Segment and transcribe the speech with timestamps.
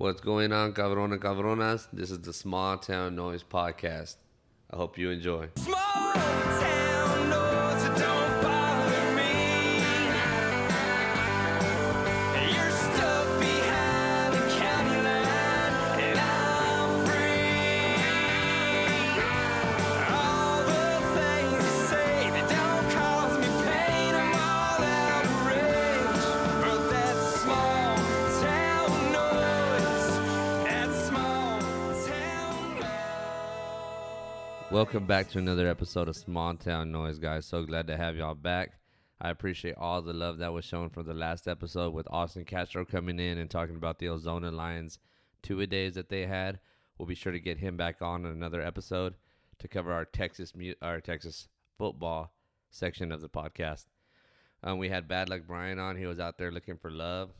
[0.00, 1.86] What's going on, cabrón and cabronas?
[1.92, 4.16] This is the Small Town Noise Podcast.
[4.70, 5.50] I hope you enjoy.
[5.56, 6.79] Small town
[34.80, 37.44] Welcome back to another episode of Small Town Noise, guys.
[37.44, 38.78] So glad to have y'all back.
[39.20, 42.86] I appreciate all the love that was shown from the last episode with Austin Castro
[42.86, 44.98] coming in and talking about the Ozona Lions
[45.42, 46.60] two a days that they had.
[46.96, 49.16] We'll be sure to get him back on in another episode
[49.58, 52.32] to cover our Texas our Texas football
[52.70, 53.84] section of the podcast.
[54.64, 55.98] Um, we had Bad Luck Brian on.
[55.98, 57.32] He was out there looking for love.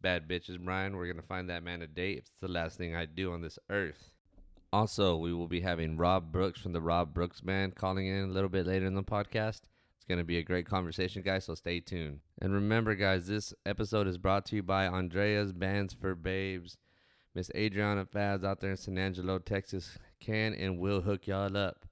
[0.00, 0.96] Bad bitches, Brian.
[0.96, 2.16] We're gonna find that man a date.
[2.20, 4.15] It's the last thing I do on this earth.
[4.72, 8.32] Also, we will be having Rob Brooks from the Rob Brooks Band calling in a
[8.32, 9.62] little bit later in the podcast.
[9.96, 12.20] It's going to be a great conversation, guys, so stay tuned.
[12.40, 16.76] And remember, guys, this episode is brought to you by Andrea's Bands for Babes.
[17.34, 21.86] Miss Adriana Faz out there in San Angelo, Texas, can and will hook y'all up.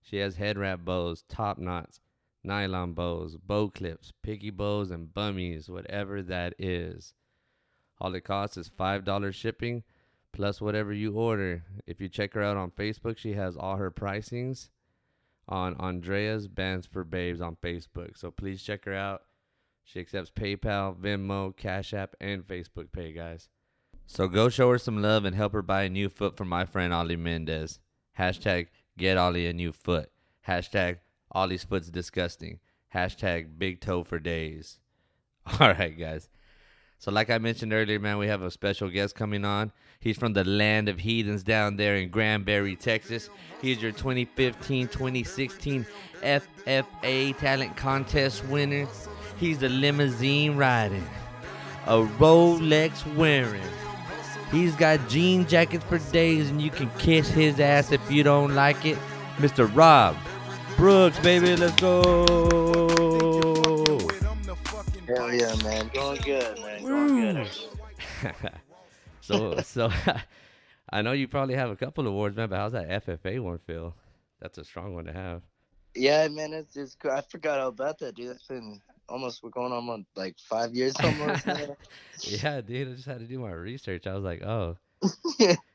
[0.00, 2.00] She has head wrap bows, top knots,
[2.42, 7.14] nylon bows, bow clips, piggy bows, and bummies, whatever that is.
[8.00, 9.82] All it costs is $5 shipping
[10.34, 11.62] plus whatever you order.
[11.86, 14.68] If you check her out on Facebook, she has all her pricings
[15.48, 18.18] on Andrea's Bands for Babes on Facebook.
[18.18, 19.22] So please check her out.
[19.84, 23.48] She accepts PayPal, Venmo, Cash App, and Facebook Pay, guys.
[24.06, 26.64] So go show her some love and help her buy a new foot from my
[26.64, 27.78] friend Ollie Mendez.
[28.18, 30.10] Hashtag get Ollie a new foot.
[30.48, 30.98] Hashtag
[31.32, 32.58] Ollie's foot's disgusting.
[32.94, 34.80] Hashtag big toe for days.
[35.60, 36.28] All right, guys.
[37.04, 39.72] So, like I mentioned earlier, man, we have a special guest coming on.
[40.00, 43.28] He's from the land of heathens down there in Granbury, Texas.
[43.60, 45.84] He's your 2015 2016
[46.22, 48.88] FFA Talent Contest winner.
[49.36, 51.06] He's a limousine riding,
[51.84, 53.60] a Rolex wearing.
[54.50, 58.54] He's got jean jackets for days, and you can kiss his ass if you don't
[58.54, 58.96] like it.
[59.36, 59.70] Mr.
[59.76, 60.16] Rob
[60.78, 62.63] Brooks, baby, let's go.
[65.16, 65.90] Hell yeah, man.
[65.92, 66.82] Going good, man.
[66.82, 67.50] Going good.
[69.20, 69.90] so so
[70.90, 73.94] I know you probably have a couple awards, man, but how's that FFA one feel?
[74.40, 75.42] That's a strong one to have.
[75.94, 76.52] Yeah, man.
[76.52, 77.12] It's it's cool.
[77.12, 78.30] I forgot all about that, dude.
[78.30, 81.46] It's been almost we're going on like five years almost.
[82.20, 84.06] yeah, dude, I just had to do my research.
[84.06, 84.76] I was like, oh,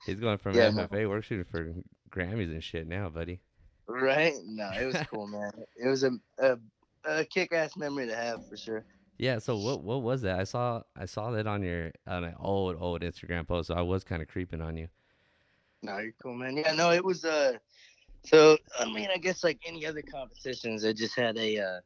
[0.06, 0.88] he's going from Yeah, man.
[0.88, 1.73] FFA work shooting for
[2.11, 3.39] Grammys and shit now, buddy.
[3.88, 4.33] right?
[4.45, 5.51] No, it was cool, man.
[5.77, 6.57] It was a a,
[7.06, 8.83] a kick-ass memory to have for sure.
[9.19, 10.40] Yeah, so what what was that?
[10.40, 13.81] I saw I saw that on your on an old old Instagram post, so I
[13.81, 14.88] was kind of creeping on you.
[15.84, 16.57] No, you're cool, man.
[16.57, 17.57] Yeah, no, it was uh.
[18.25, 21.80] So I mean, I guess like any other competitions, it just had a uh.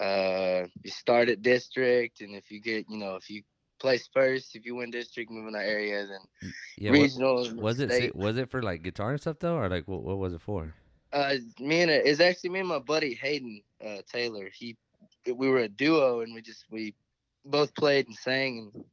[0.00, 3.42] Uh, you start at district, and if you get, you know, if you
[3.80, 7.44] place first, if you win district, moving to that area, then Yeah, regional.
[7.46, 10.18] and was it was it for like guitar and stuff though, or like what what
[10.18, 10.72] was it for?
[11.12, 14.48] Uh, me and it's actually me and my buddy Hayden uh, Taylor.
[14.54, 14.76] He,
[15.26, 16.94] we were a duo, and we just we
[17.44, 18.84] both played and sang, and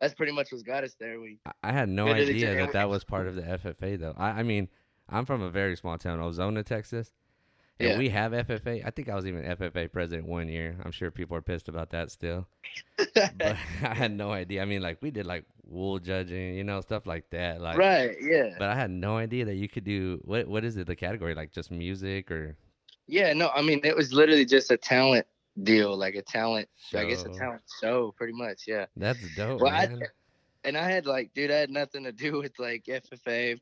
[0.00, 1.20] that's pretty much what got us there.
[1.20, 3.98] We I- had no Good to the idea that that was part of the FFA
[3.98, 4.14] though.
[4.16, 4.68] I, I mean,
[5.08, 7.12] I'm from a very small town, Ozona, Texas,
[7.78, 7.98] and Yeah.
[7.98, 8.82] we have FFA.
[8.84, 10.76] I think I was even FFA president one year.
[10.84, 12.46] I'm sure people are pissed about that still,
[13.14, 14.62] but I had no idea.
[14.62, 17.60] I mean, like we did like wool judging, you know, stuff like that.
[17.60, 20.76] Like, right, yeah, but I had no idea that you could do what what is
[20.76, 22.56] it the category like just music or
[23.06, 23.32] yeah.
[23.32, 25.26] No, I mean it was literally just a talent
[25.62, 26.68] deal, like a talent.
[26.90, 26.98] show.
[26.98, 28.62] I guess a talent show, pretty much.
[28.66, 28.86] Yeah.
[28.96, 29.88] that's dope, Well, I,
[30.64, 33.60] and I had like, dude, I had nothing to do with like FFA,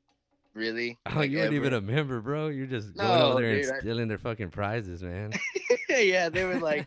[0.54, 0.98] really.
[1.06, 2.48] Oh, like, you weren't even a member, bro.
[2.48, 5.32] You're just going No, over there dude, and I- stealing their fucking prizes, man.
[5.88, 6.86] yeah, they were like,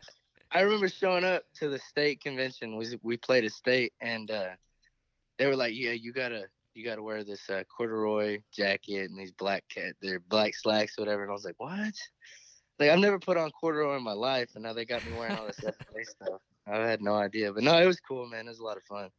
[0.51, 2.77] I remember showing up to the state convention.
[2.77, 4.49] We we played a state, and uh,
[5.39, 6.43] they were like, "Yeah, you gotta
[6.75, 11.23] you gotta wear this uh, corduroy jacket and these black cat, they're black slacks, whatever."
[11.23, 11.95] And I was like, "What?"
[12.79, 15.35] Like I've never put on corduroy in my life, and now they got me wearing
[15.35, 16.41] all this FFA stuff.
[16.67, 18.45] I had no idea, but no, it was cool, man.
[18.47, 19.09] It was a lot of fun.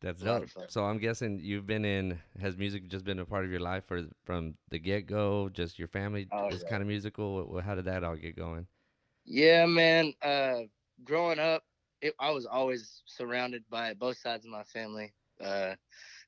[0.00, 0.44] That's A lot dope.
[0.44, 0.68] of fun.
[0.68, 2.20] So I'm guessing you've been in.
[2.40, 5.48] Has music just been a part of your life for from the get go?
[5.48, 6.66] Just your family, Oh, just yeah.
[6.66, 7.44] kind of musical.
[7.44, 8.66] Wh- wh- How did that all get going?
[9.24, 10.12] Yeah, man.
[10.22, 10.62] Uh,
[11.04, 11.62] growing up,
[12.00, 15.12] it, I was always surrounded by both sides of my family.
[15.40, 15.74] Uh,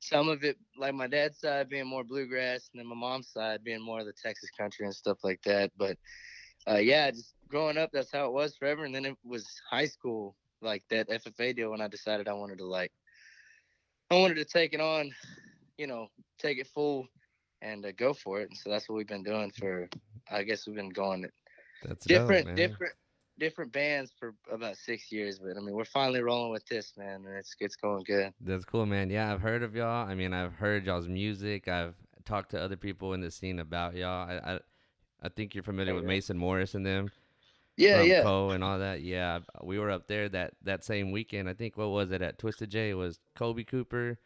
[0.01, 3.65] some of it, like my dad's side, being more bluegrass, and then my mom's side
[3.65, 5.73] being more of the Texas country and stuff like that.
[5.77, 5.97] But
[6.69, 8.85] uh, yeah, just growing up, that's how it was forever.
[8.85, 12.59] And then it was high school, like that FFA deal, when I decided I wanted
[12.59, 12.93] to like
[14.11, 15.13] I wanted to take it on,
[15.79, 16.09] you know,
[16.39, 17.07] take it full
[17.63, 18.49] and uh, go for it.
[18.49, 19.89] And so that's what we've been doing for.
[20.31, 21.27] I guess we've been going
[21.83, 22.95] That's different, dope, different,
[23.39, 25.39] different bands for about six years.
[25.39, 28.33] But I mean, we're finally rolling with this, man, and it's it's going good.
[28.41, 29.11] That's cool, man.
[29.11, 30.09] Yeah, I've heard of y'all.
[30.09, 31.69] I mean, I've heard y'all's music.
[31.69, 34.29] I've talked to other people in the scene about y'all.
[34.29, 34.61] I, I,
[35.23, 36.05] I think you're familiar with.
[36.05, 37.11] Mason Morris and them.
[37.77, 39.01] Yeah, yeah, Poe and all that.
[39.03, 41.49] Yeah, we were up there that that same weekend.
[41.49, 42.91] I think what was it at Twisted J?
[42.91, 44.19] It was Kobe Cooper,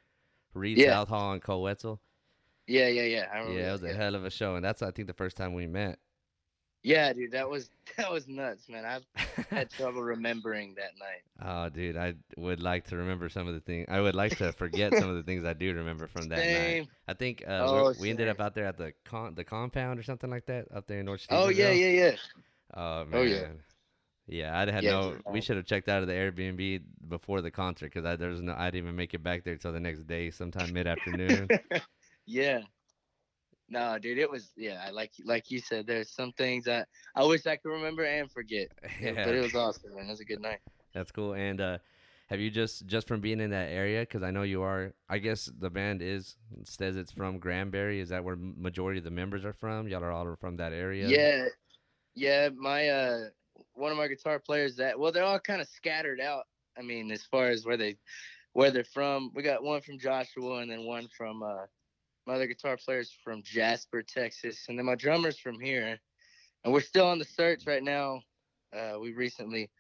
[0.55, 0.91] Read Yeah.
[0.95, 2.01] Southall, and Koe Wetzel.
[2.67, 3.29] yeah, yeah, yeah.
[3.33, 5.15] I remember Yeah, it was a hell of a show, and that's I think the
[5.15, 5.99] first time we met.
[6.85, 8.85] Yeah, dude, that was that was nuts, man.
[8.85, 9.07] I've
[9.49, 11.23] had trouble remembering that night.
[11.43, 13.87] oh, dude, I would like to remember some of the things.
[13.89, 16.87] I would like to forget some of the things I do remember from that night.
[17.09, 20.03] I think uh, Oh, we ended up out there at the con- the compound or
[20.03, 21.27] something like that up there in North.
[21.31, 22.17] Oh yeah, yeah, yeah.
[22.75, 23.21] Oh man.
[23.21, 23.47] Oh, yeah.
[24.27, 25.17] Yeah, I'd had Yeah, no.
[25.33, 28.55] We should have checked out of the Airbnb before the concert because I there's no.
[28.57, 31.49] I didn't even make it back there till the next day, sometime mid afternoon.
[32.27, 32.61] yeah.
[33.69, 34.85] No, dude, it was yeah.
[34.87, 35.87] I like like you said.
[35.87, 38.69] There's some things that I wish I could remember and forget.
[39.01, 40.07] Yeah, yeah, but it was awesome, man.
[40.07, 40.61] It was a good night.
[40.93, 41.33] that's cool.
[41.35, 41.79] And uh,
[42.29, 44.01] have you just just from being in that area?
[44.01, 44.93] Because I know you are.
[45.09, 48.01] I guess the band is says it's from Granbury.
[48.01, 49.89] Is that where majority of the members are from?
[49.89, 51.09] Y'all are all from that area.
[51.09, 51.47] Yeah,
[52.15, 52.49] yeah.
[52.55, 53.19] My uh,
[53.73, 56.45] one of my guitar players that well, they're all kind of scattered out.
[56.79, 57.97] I mean, as far as where they
[58.53, 61.67] where they're from, we got one from Joshua and then one from uh,
[62.27, 65.99] my other guitar players from Jasper, Texas, and then my drummer's from here.
[66.65, 68.21] And we're still on the search right now.
[68.75, 69.71] Uh, we recently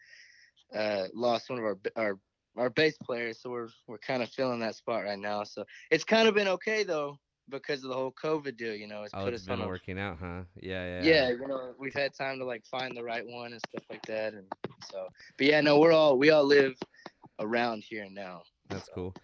[0.75, 2.19] uh, lost one of our our
[2.56, 5.43] our bass players, so we're we're kind of filling that spot right now.
[5.44, 7.19] So it's kind of been okay though
[7.49, 8.75] because of the whole COVID deal.
[8.75, 10.43] You know, it's Oh, put it's us on been a working out, huh?
[10.61, 11.02] Yeah, yeah.
[11.02, 14.05] yeah, you know, we've had time to like find the right one and stuff like
[14.06, 14.47] that, and
[14.90, 15.08] so.
[15.37, 16.76] But yeah, no, we're all we all live
[17.40, 18.43] around here now.
[18.69, 19.14] That's cool.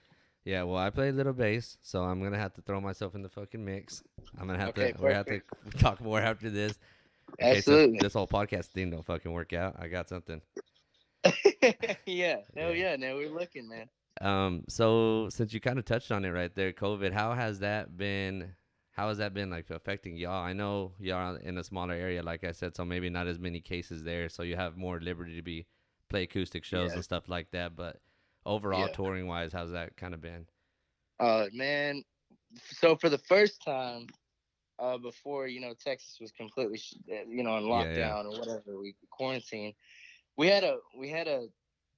[0.44, 3.22] Yeah, well, I play a little bass, so I'm gonna have to throw myself in
[3.22, 4.02] the fucking mix.
[4.38, 5.02] I'm gonna have Okay, to.
[5.02, 5.40] We have to
[5.78, 6.78] talk more after this.
[7.38, 7.98] this- Absolutely.
[8.00, 9.76] This whole podcast thing don't fucking work out.
[9.78, 10.40] I got something.
[12.06, 12.70] yeah, Yeah.
[12.70, 13.88] yeah, no, we're looking, man.
[14.20, 17.96] Um, so since you kind of touched on it right there, COVID, how has that
[17.96, 18.54] been?
[18.92, 20.42] How has that been like affecting y'all?
[20.42, 23.60] I know y'all in a smaller area, like I said, so maybe not as many
[23.60, 25.66] cases there, so you have more liberty to be
[26.08, 26.96] play acoustic shows Yeah.
[26.96, 27.76] and stuff like that.
[27.76, 28.00] But
[28.46, 28.88] overall, Yeah.
[28.88, 30.46] touring wise, how's that kind of been?
[31.18, 32.02] Uh, man.
[32.56, 34.06] So for the first time,
[34.78, 36.80] uh, before you know Texas was completely,
[37.12, 38.16] uh, you know, on Yeah, yeah.
[38.16, 39.74] lockdown or whatever, we quarantine.
[40.36, 41.48] We had a we had a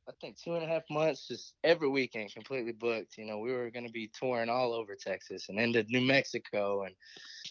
[0.09, 3.17] I think two and a half months just every weekend completely booked.
[3.19, 6.83] You know, we were going to be touring all over Texas and into New Mexico
[6.83, 6.95] and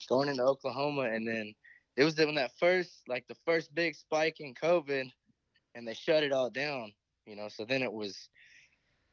[0.10, 1.04] going into Oklahoma.
[1.04, 1.54] And then
[1.96, 5.10] it was when that first, like the first big spike in COVID
[5.76, 6.94] and they shut it all down,
[7.26, 7.48] you know.
[7.48, 8.30] So then it was,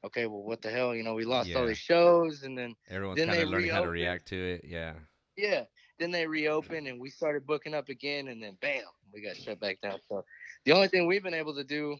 [0.04, 0.94] okay, well, what the hell?
[0.94, 1.68] You know, we lost all Yeah.
[1.68, 4.64] these shows and then, Everyone's kind of learning how to react to it.
[4.64, 4.94] Yeah.
[5.36, 5.64] yeah,
[5.98, 9.60] then they reopened and we started booking up again and then bam, we got shut
[9.60, 9.98] back down.
[10.08, 10.24] So
[10.64, 11.96] the only thing we've been able to do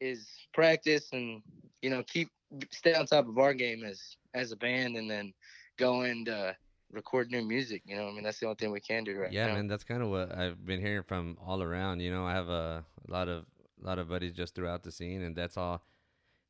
[0.00, 1.42] is practice and
[1.80, 2.28] you know keep
[2.70, 5.32] stay on top of our game as as a band and then
[5.78, 6.52] go and uh,
[6.92, 7.82] record new music.
[7.86, 9.54] You know, I mean that's the only thing we can do right yeah, now.
[9.54, 12.00] man, that's kind of what I've been hearing from all around.
[12.00, 13.44] You know, I have a, a lot of
[13.82, 15.82] a lot of buddies just throughout the scene, and that's all.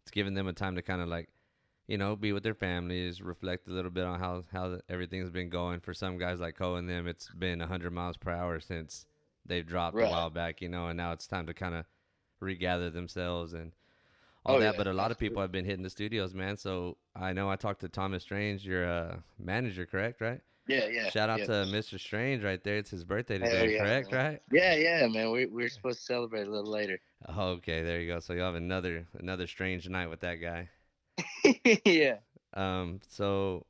[0.04, 1.30] It's giving them a time to kind of like,
[1.86, 5.48] you know, be with their families, reflect a little bit on how how everything's been
[5.48, 5.80] going.
[5.80, 9.06] For some guys like Koe and them, it's been hundred miles per hour since
[9.46, 11.86] they've dropped a while back, you know, and now it's time to kind of
[12.40, 13.72] regather themselves and
[14.44, 14.64] all Oh, that.
[14.66, 16.56] yeah, but a lot of people have been hitting the studios, man.
[16.58, 20.20] So I know I talked to Thomas Strange, your uh, manager, correct?
[20.20, 20.40] Right?
[20.66, 21.10] Yeah, yeah.
[21.10, 21.46] Shout out yeah.
[21.46, 22.00] to Mr.
[22.00, 22.76] Strange right there.
[22.76, 24.12] It's his birthday today, yeah, correct?
[24.12, 24.24] man.
[24.24, 24.42] Right?
[24.50, 25.30] Yeah, yeah, man.
[25.30, 26.98] We we're supposed to celebrate a little later.
[27.36, 28.20] Okay, there you go.
[28.20, 30.70] So you'll have another another strange night with that guy.
[31.84, 32.16] yeah.
[32.54, 33.66] Um, so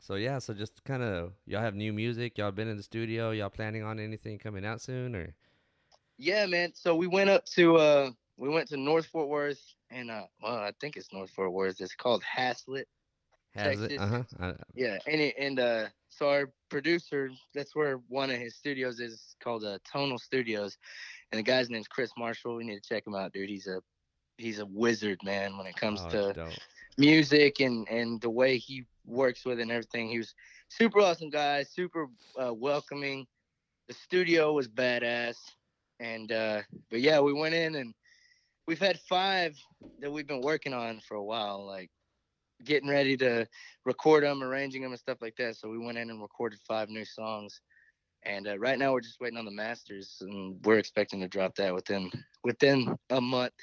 [0.00, 2.38] so yeah, so just kind of y'all have new music.
[2.38, 3.32] Y'all been in the studio.
[3.32, 5.34] Y'all planning on anything coming out soon or?
[6.16, 6.72] Yeah, man.
[6.74, 9.60] So we went up to uh we went to North Fort Worth
[9.90, 11.80] and uh well I think it's North Fort Worth.
[11.80, 12.84] It's called Haslet.
[13.54, 13.98] Has it?
[13.98, 14.52] Uh huh.
[14.74, 19.36] Yeah, and it, and uh so our producer, that's where one of his studios is
[19.42, 20.76] called uh, Tonal Studios,
[21.30, 22.56] and the guy's name's Chris Marshall.
[22.56, 23.48] We need to check him out, dude.
[23.48, 23.80] He's a
[24.36, 26.50] he's a wizard, man, when it comes oh, to dope.
[26.98, 30.08] music and and the way he works with and everything.
[30.08, 30.34] He was
[30.68, 33.26] super awesome guy, super uh, welcoming.
[33.88, 35.36] The studio was badass,
[36.00, 37.94] and uh, but yeah, we went in and
[38.66, 39.56] we've had five
[40.00, 41.90] that we've been working on for a while, like
[42.64, 43.46] getting ready to
[43.84, 45.56] record them, arranging them, and stuff like that.
[45.56, 47.60] So we went in and recorded five new songs.
[48.24, 51.54] And uh, right now we're just waiting on the masters, and we're expecting to drop
[51.56, 52.10] that within
[52.44, 53.54] within a month.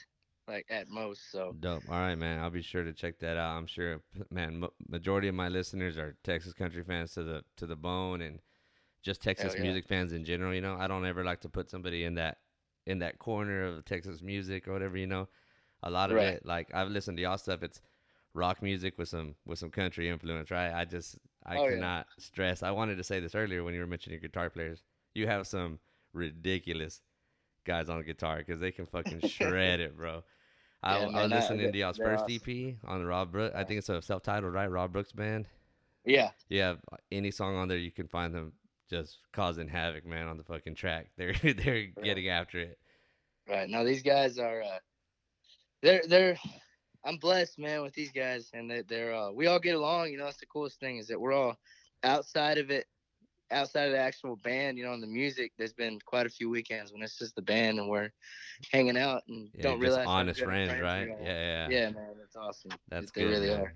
[0.48, 1.32] like at most.
[1.32, 1.84] So Dope.
[1.90, 2.40] All right, man.
[2.40, 3.58] I'll be sure to check that out.
[3.58, 4.02] I'm sure,
[4.32, 4.64] man.
[4.64, 8.40] m- Majority of my listeners are Texas country fans to the to the bone, and
[9.04, 9.64] just Texas yeah.
[9.64, 10.54] music fans in general.
[10.54, 12.38] You know, I don't ever like to put somebody in that
[12.86, 14.98] in that corner of Texas music or whatever.
[14.98, 15.28] You know,
[15.84, 16.28] a lot of Right.
[16.36, 17.62] it, like I've listened to y'all stuff.
[17.64, 17.82] It's
[18.38, 20.72] rock music with some with some country influence, right?
[20.74, 21.70] I just I Oh, yeah.
[21.72, 22.64] cannot stress.
[22.64, 24.84] I wanted to say this earlier when you were mentioning guitar players.
[25.14, 25.80] You have some
[26.14, 27.02] ridiculous
[27.66, 30.24] guys on guitar because they can fucking shred it, bro.
[30.84, 32.40] I, Yeah, I man, was I- listening to y'all's first awesome.
[32.46, 33.56] EP on the Rob Brooks.
[33.56, 34.70] I think it's a self-titled, right?
[34.70, 35.48] Rob Brooks band.
[36.06, 36.80] yeah, You have
[37.12, 38.54] any song on there, you can find them
[38.90, 41.08] just causing havoc, man, on the fucking track.
[41.18, 42.78] They're they're getting after it.
[43.50, 43.68] right.
[43.70, 44.80] Now these guys are uh,
[45.82, 46.38] they're they're
[47.08, 50.12] I'm blessed, man, with these guys, and they, they're uh, we all get along.
[50.12, 51.58] You know, that's the coolest thing is that we're all
[52.04, 52.86] outside of it,
[53.52, 54.78] outside of the actual band.
[54.78, 55.54] You know, and the music.
[55.58, 58.12] There's been quite a few weekends when it's just the band and we're
[58.72, 61.10] hanging out and Yeah, don't realize honest of friends, right?
[61.20, 62.72] Yeah, yeah, Yeah, man, that's awesome.
[62.90, 63.32] That's they good.
[63.32, 63.62] really man.
[63.62, 63.74] are.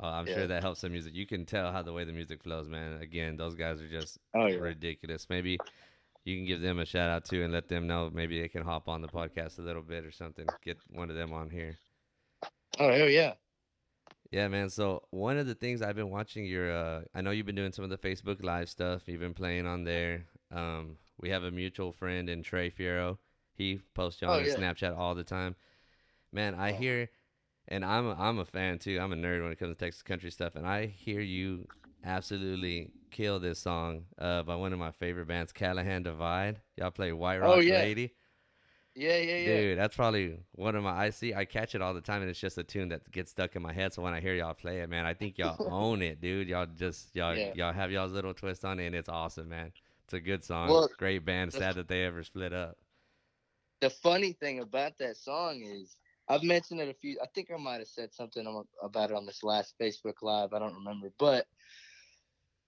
[0.00, 0.34] Oh, I'm Yeah.
[0.34, 1.14] sure that helps the music.
[1.14, 3.00] You can tell how the way the music flows, man.
[3.00, 4.58] Again, those guys are just Oh yeah.
[4.58, 5.28] ridiculous.
[5.28, 5.62] Maybe
[6.24, 8.62] you can give them a shout out too and let them know maybe they can
[8.64, 10.52] hop on the podcast a little bit or something.
[10.62, 11.78] Get one of them on here.
[12.78, 13.34] Oh hell yeah.
[14.30, 14.70] Yeah, man.
[14.70, 17.72] So one of the things I've been watching your uh I know you've been doing
[17.72, 19.02] some of the Facebook live stuff.
[19.06, 20.26] You've been playing on there.
[20.50, 23.18] Um we have a mutual friend in Trey Fiero.
[23.54, 24.54] He posts you on Oh, his yeah.
[24.54, 25.56] Snapchat all the time.
[26.32, 26.72] Man, I Oh.
[26.72, 27.10] hear
[27.68, 28.98] and I'm a, I'm a fan too.
[29.00, 31.68] I'm a nerd when it comes to Texas country stuff and I hear you
[32.04, 36.60] absolutely kill this song uh by one of my favorite bands, Callahan Divide.
[36.78, 37.78] Y'all play White Rock Oh, yeah.
[37.78, 38.15] Lady.
[38.98, 39.44] Yeah, yeah, yeah.
[39.44, 40.90] Dude, that's probably one of my.
[40.90, 43.30] I see, I catch it all the time, and it's just a tune that gets
[43.30, 43.92] stuck in my head.
[43.92, 46.48] So when I hear y'all play it, man, I think y'all own it, dude.
[46.48, 47.52] Y'all just y'all Yeah.
[47.54, 49.70] y'all have y'all's little twist on it, and it's awesome, man.
[50.04, 50.70] It's a good song.
[50.70, 51.52] Well, Great band.
[51.52, 52.78] Sad that they ever split up.
[53.82, 55.96] the funny thing about that song is
[56.28, 57.18] I've mentioned it a few.
[57.22, 60.54] I think I might have said something about it on this last Facebook Live.
[60.54, 61.46] I don't remember, but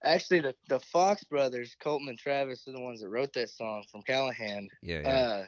[0.03, 3.83] actually, the the Fox brothers, Colton and Travis, are the ones that wrote that song
[3.91, 4.69] from Callahan.
[4.83, 5.09] Yeah, yeah.
[5.09, 5.45] Uh,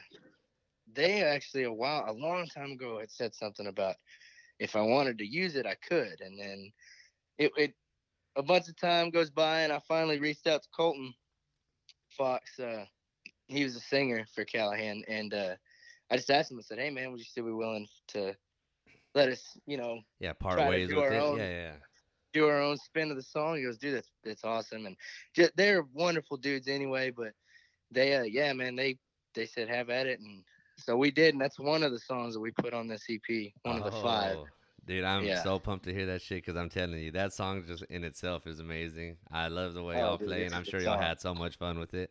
[0.94, 3.96] they actually a while, a long time ago, had said something about
[4.58, 6.72] if I wanted to use it, I could, and then
[7.38, 7.74] it, it
[8.36, 11.14] a bunch of time goes by, and I finally reached out to Colton
[12.16, 12.58] Fox.
[12.58, 12.84] Uh,
[13.48, 15.56] he was a singer for Callahan, and uh,
[16.10, 16.58] I just asked him.
[16.58, 18.36] I said, "Hey, man, would you still be willing to
[19.14, 21.22] let us, you know, yeah, part ways with it.
[21.22, 21.76] own- Yeah, yeah.
[22.32, 24.96] do our own spin of the song?" He goes, "Dude, that's that's awesome." And
[25.34, 27.10] just, they're wonderful dudes anyway.
[27.10, 27.34] But
[27.90, 28.98] they, uh, yeah, man, they
[29.34, 30.44] they said have at it, and
[30.82, 33.52] so we did, and that's one of the songs that we put on this EP,
[33.62, 34.36] one of the five.
[34.36, 34.48] Oh,
[34.84, 35.42] Dude, I'm Yeah.
[35.42, 38.48] so pumped to hear that shit because I'm telling you, that song just in itself
[38.48, 39.16] is amazing.
[39.30, 41.02] I love the way Oh, y'all dude, play, and I'm sure y'all song.
[41.02, 42.10] had so much fun with it.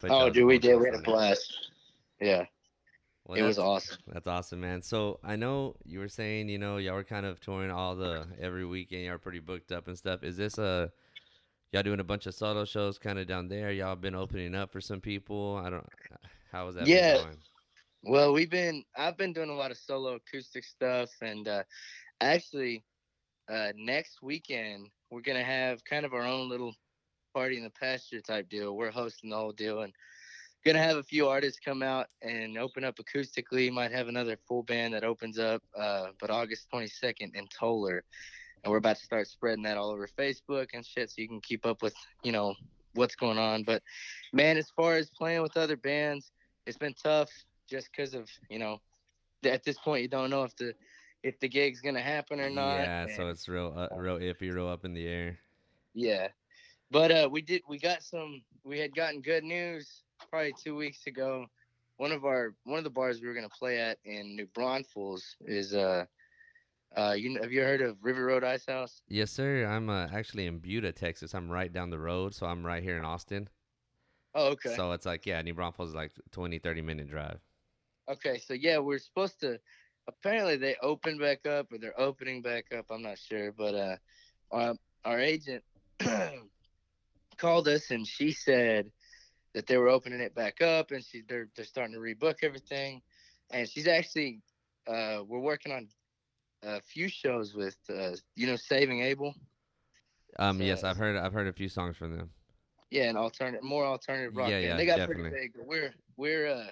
[0.00, 0.76] Put Oh, dude, we did.
[0.78, 1.70] We had a blast.
[2.20, 2.44] Yeah,
[3.26, 3.98] Well, it was awesome.
[4.06, 4.82] That's awesome, man.
[4.82, 8.26] So I know you were saying, you know, y'all were kind of touring all the
[8.38, 9.04] every weekend.
[9.04, 10.22] Y'all are pretty booked up and stuff.
[10.22, 10.92] Is this a
[11.72, 13.72] y'all doing a bunch of solo shows kind of down there?
[13.72, 15.60] Y'all been opening up for some people?
[15.64, 15.86] I don't.
[16.52, 16.84] How was that?
[16.84, 17.16] been Yeah.
[17.18, 17.38] going?
[18.06, 21.62] Well, we've been I've been doing a lot of solo acoustic stuff and uh
[22.20, 22.84] actually
[23.50, 26.74] uh next weekend we're to have kind of our own little
[27.32, 28.76] party in the pasture type deal.
[28.76, 29.92] We're hosting the whole deal and
[30.76, 33.72] to have a few artists come out and open up acoustically.
[33.72, 38.04] Might have another full band that opens up uh but August 22nd in Tolar.
[38.62, 41.40] And we're about to start spreading that all over Facebook and shit so you can
[41.40, 42.54] keep up with, you know,
[42.92, 43.62] what's going on.
[43.62, 43.82] But
[44.34, 46.32] man, as far as playing with other bands,
[46.66, 47.30] it's been tough
[47.68, 48.80] just because of you know
[49.44, 50.74] at this point you don't know if the
[51.22, 54.68] if the gig's gonna happen or not Yeah, so it's real, uh, real iffy, real
[54.68, 55.38] up in the air.
[55.94, 56.28] yeah
[56.90, 61.06] but uh we did we got some we had gotten good news probably two weeks
[61.06, 61.46] ago
[61.96, 65.36] one of our one of the bars we were gonna play at in new braunfels
[65.46, 66.04] is uh
[66.96, 69.66] uh you know, have you heard of river road ice house Yes, sir.
[69.66, 71.34] I'm uh, actually in Buda, Texas.
[71.34, 73.48] I'm right down the road, so I'm right here in Austin.
[74.34, 77.40] oh okay So it's like, yeah, New Braunfels is like 20, 30 minute drive.
[78.10, 79.58] Okay so yeah we're supposed to
[80.08, 83.96] apparently they opened back up or they're opening back up i'm not sure but uh
[84.50, 85.62] our, our agent
[87.38, 88.90] called us and she said
[89.54, 93.00] that they were opening it back up and she they're they're starting to rebook everything
[93.50, 94.40] and she's actually
[94.86, 95.88] uh we're working on
[96.62, 99.34] a few shows with uh you know saving abel
[100.38, 102.30] Um, yes, I've heard, I've heard a few songs from them.
[102.90, 104.78] yeah an alternative more alternative rock Yeah, band.
[104.78, 105.30] yeah, they got definitely.
[105.30, 106.66] pretty big but we're we're uh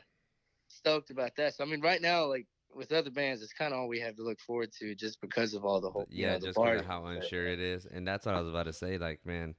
[0.82, 3.80] stoked about that so i mean right now like with other bands it's kind of
[3.80, 6.30] all we have to look forward to just because of all the whole you yeah,
[6.30, 8.64] know, the just 'cause of how unsure it is, and that's what I was about
[8.64, 8.98] to say.
[8.98, 9.56] Like, man,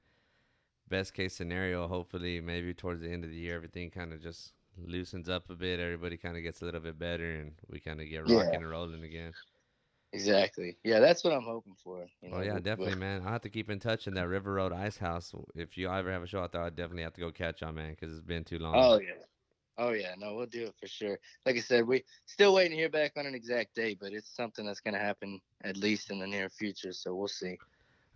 [0.88, 4.54] best case scenario, hopefully, maybe towards the end of the year, everything kind of just
[4.76, 8.00] loosens up a bit, everybody kind of gets a little bit better, and we kind
[8.02, 8.44] of get Yeah.
[8.44, 9.34] rocking and rolling again.
[10.12, 10.78] Exactly.
[10.84, 12.06] Yeah, that's what I'm hoping for.
[12.20, 13.22] You oh, know, Oh yeah, definitely, man.
[13.22, 15.34] I'll have to keep in touch in that River Road Ice House.
[15.54, 17.72] If you ever have a show out there, I'll definitely have to go catch y'all,
[17.72, 18.90] man, because it's been too long.
[18.90, 19.24] Oh yeah.
[19.76, 21.18] Oh yeah, no, we'll do it for sure.
[21.44, 24.34] Like I said, we still waiting to hear back on an exact date, but it's
[24.34, 26.92] something that's gonna happen at least in the near future.
[26.92, 27.58] So we'll see.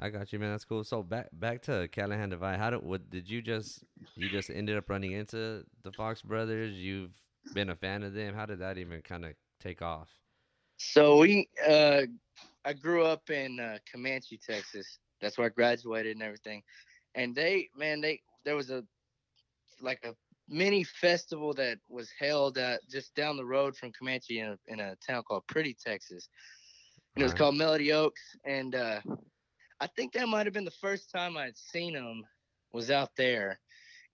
[0.00, 0.52] I got you, man.
[0.52, 0.84] That's cool.
[0.84, 2.58] So back back to Callahan Divide.
[2.58, 3.82] How did what did you just
[4.14, 6.74] you just ended up running into the Fox brothers?
[6.76, 7.10] You've
[7.52, 8.34] been a fan of them.
[8.34, 10.08] How did that even kind of take off?
[10.76, 12.02] So we, uh,
[12.64, 14.98] I grew up in uh, Comanche, Texas.
[15.20, 16.62] That's where I graduated and everything.
[17.16, 18.84] And they, man, they there was a
[19.80, 20.14] like a
[20.48, 24.80] mini festival that was held uh, just down the road from Comanche in a, in
[24.80, 26.28] a town called Pretty, Texas.
[27.14, 27.38] And it was Alright.
[27.38, 28.22] called Melody Oaks.
[28.44, 29.00] And uh,
[29.80, 32.24] I think that might have been the first time I'd seen them
[32.72, 33.58] was out there.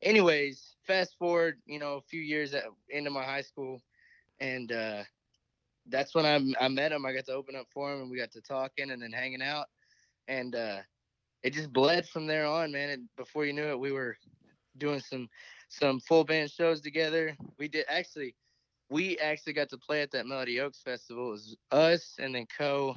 [0.03, 3.81] Anyways, fast forward, you know, a few years at, into my high school,
[4.41, 5.03] and uh,
[5.89, 7.07] that's when I I met him.
[7.07, 9.43] I got to open up for him, and we got to talking and then hanging
[9.43, 9.67] out,
[10.29, 10.79] and uh,
[11.43, 12.91] it just bled from there on, man.
[12.91, 14.17] And before you knew it, we were
[14.77, 15.29] doing some
[15.79, 17.37] some full band shows together.
[17.59, 18.35] We did actually,
[18.91, 21.29] we actually got to play at that Melody Oaks festival.
[21.29, 22.95] It was us and then Koe,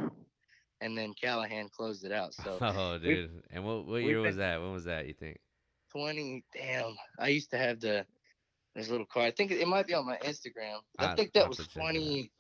[0.82, 2.34] and then Callahan closed it out.
[2.34, 3.44] So oh, dude.
[3.52, 4.62] And what what year was that?
[4.62, 5.08] When was that?
[5.08, 5.38] You think?
[5.92, 8.06] twenty, damn, I used to have the
[8.76, 9.28] this little card.
[9.28, 10.80] I think it, it might be on my Instagram.
[11.00, 11.94] I I'll- think that was have to check it out.
[11.94, 12.32] twenty.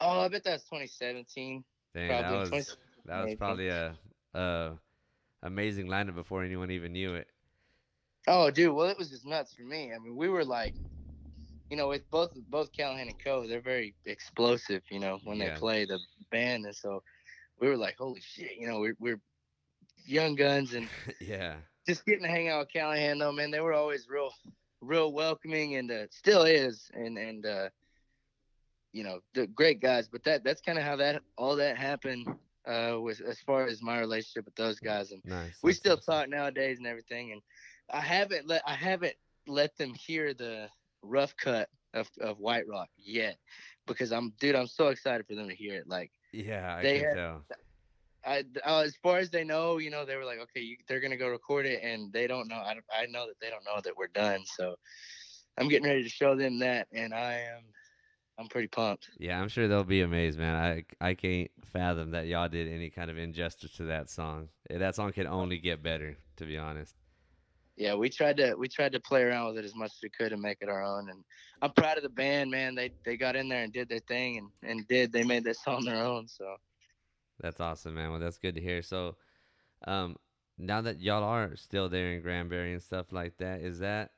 [0.00, 1.62] Oh, I bet that's 2017.
[1.94, 2.76] Dang, Probably that was 2017,
[3.06, 3.36] that was maybe.
[3.36, 3.96] probably a
[4.34, 4.72] a
[5.44, 7.28] amazing lineup before anyone even knew it.
[8.28, 8.74] Oh, dude.
[8.74, 9.92] Well, it was just nuts for me.
[9.92, 10.74] I mean, we were like,
[11.70, 13.46] you know, with both both Callahan and Koe.
[13.46, 14.82] They're very explosive.
[14.90, 15.54] You know, when Yeah.
[15.54, 15.98] they play the
[16.30, 17.02] band, and so
[17.60, 18.56] we were like, holy shit.
[18.58, 19.20] You know, we're we're
[20.04, 20.88] young guns and
[21.20, 21.56] yeah.
[21.86, 23.50] just getting to hang out with Callahan though, man.
[23.50, 24.30] They were always real,
[24.80, 27.68] real welcoming, and uh, still is, and and uh,
[28.92, 30.08] you know, the great guys.
[30.08, 32.28] But that that's kind of how that all that happened.
[32.64, 35.58] Uh, with as far as my relationship with those guys, and Nice.
[35.64, 36.14] we that's still awesome.
[36.14, 37.32] talk nowadays and everything.
[37.32, 37.42] And
[37.90, 39.14] I haven't let I haven't
[39.46, 40.68] let them hear the
[41.02, 43.36] rough cut of of White Rock yet,
[43.86, 45.88] because I'm dude, I'm so excited for them to hear it.
[45.88, 47.44] Like Yeah, I they can had- tell.
[48.24, 51.00] I, uh, as far as they know, you know, they were like, okay, you, they're
[51.00, 52.62] gonna go record it, and they don't know.
[52.64, 54.42] I, don't- I know that they don't know that we're done.
[54.44, 54.76] So
[55.58, 57.64] I'm getting ready to show them that, and I am,
[58.38, 59.10] I'm pretty pumped.
[59.18, 60.54] Yeah, I'm sure they'll be amazed, man.
[60.54, 64.50] I I can't fathom that y'all did any kind of injustice to that song.
[64.70, 66.94] Eh, That song can only get better, to be honest.
[67.76, 70.10] Yeah, we tried to we tried to play around with it as much as we
[70.10, 71.08] could and make it our own.
[71.08, 71.24] And
[71.62, 72.74] I'm proud of the band, man.
[72.74, 75.62] They they got in there and did their thing, and and did they made this
[75.64, 76.28] song their own.
[76.28, 76.56] So
[77.40, 78.10] That's awesome, man.
[78.10, 78.82] Well, that's good to hear.
[78.82, 79.16] So,
[79.86, 80.16] um,
[80.58, 84.12] now that y'all are still there in Granbury and stuff like that, is that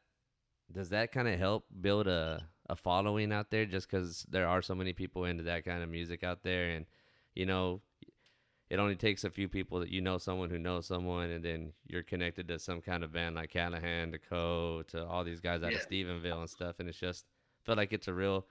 [0.72, 3.66] does that kind of help build a a following out there?
[3.66, 6.86] Just because there are so many people into that kind of music out there, and
[7.34, 7.82] you know,
[8.74, 11.74] it only takes a few people that you know someone who knows someone, and then
[11.86, 15.64] you're connected to some kind of band like Callahan, to Koe, to all these guys
[15.64, 15.86] out of Yeah.
[15.86, 17.26] Stephenville and stuff, and it's just
[17.64, 18.46] felt like it's a real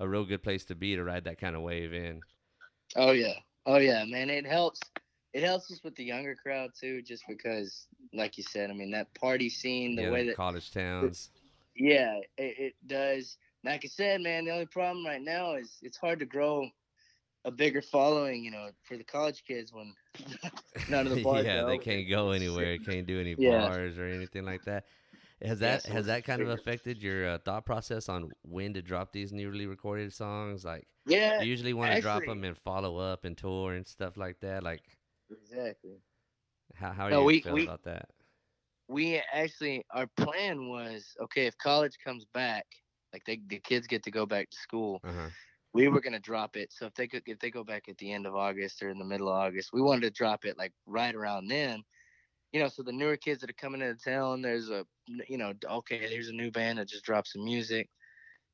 [0.00, 2.24] a real good place to be to ride that kind of wave in.
[2.96, 3.34] oh yeah,
[3.66, 4.30] oh yeah, man.
[4.30, 4.80] It helps.
[5.32, 8.92] It helps us with the younger crowd too, just because, like you said, I mean
[8.92, 11.30] that party scene, the yeah, way that college towns.
[11.76, 13.38] Yeah, it, it does.
[13.64, 16.68] Like I said, man, the only problem right now is it's hard to grow
[17.44, 19.94] a bigger following, you know, for the college kids when
[20.88, 23.68] none of the bars yeah, they can't go anywhere, can't do any Yeah.
[23.68, 24.84] bars or anything like that.
[25.42, 28.74] Has Yeah, that so has that kind of affected your uh, thought process on when
[28.74, 30.64] to drop these newly recorded songs?
[30.64, 34.16] Like, Yeah, you usually want to drop them and follow up and tour and stuff
[34.16, 34.62] like that.
[34.62, 34.82] Like,
[35.30, 36.00] exactly.
[36.74, 38.10] how how are No, you we- feel we- about that?
[38.88, 42.66] We actually, our plan was okay if college comes back,
[43.12, 45.02] like they the kids get to go back to school.
[45.02, 45.30] Uh huh.
[45.74, 46.72] We were gonna drop it.
[46.72, 48.98] So if they could, if they go back at the end of August or in
[48.98, 51.82] the middle of August, we wanted to drop it like right around then.
[52.52, 54.86] You know, so the newer kids that are coming into town, there's a,
[55.28, 57.88] you know, okay, there's a new band that just dropped some music.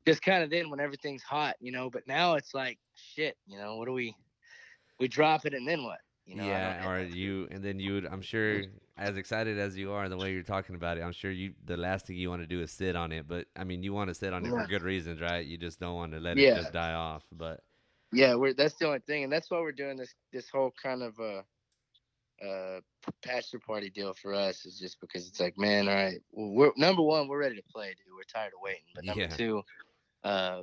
[0.06, 1.90] Just kind of then when everything's hot, you know.
[1.90, 3.76] But now it's like shit, you know.
[3.76, 4.14] What do we?
[4.98, 5.98] We drop it and then what?
[6.30, 8.06] You know, yeah, or you, and then you would.
[8.06, 8.66] I'm sure,
[8.96, 11.54] as excited as you are, the way you're talking about it, I'm sure you.
[11.64, 13.92] The last thing you want to do is sit on it, but I mean, you
[13.92, 15.44] want to sit on it for good reasons, right?
[15.44, 16.50] You just don't want to let Yeah.
[16.50, 17.26] it just die off.
[17.32, 17.64] But
[18.12, 21.02] Yeah, we're that's the only thing, and that's why we're doing this this whole kind
[21.02, 21.42] of uh
[22.44, 22.80] uh
[23.22, 26.72] pastor party deal for us is just because it's like, man, all right, well, we're
[26.76, 28.14] number one, we're ready to play, dude.
[28.16, 29.36] We're tired of waiting, but number Yeah.
[29.36, 29.62] two,
[30.24, 30.62] uh,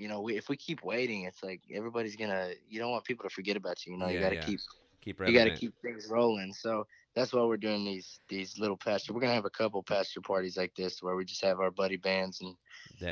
[0.00, 2.52] you know, we, if we keep waiting, it's like everybody's gonna.
[2.68, 3.92] You don't want people to forget about you.
[3.92, 4.42] You know, you got to yeah.
[4.42, 4.60] keep
[5.00, 6.54] keep you got to keep things rolling.
[6.54, 9.12] So that's why we're doing these these little pasture.
[9.12, 11.96] We're gonna have a couple pasture parties like this where we just have our buddy
[11.96, 12.56] bands and